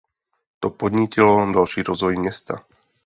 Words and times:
To 0.59 0.69
podnítilo 0.69 1.51
další 1.53 1.83
rozvoj 1.83 2.17
města. 2.19 2.65